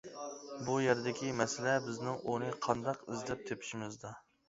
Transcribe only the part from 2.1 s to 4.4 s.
ئۇنى، قانداق ئىزدەپ تېپىشىمىزدا.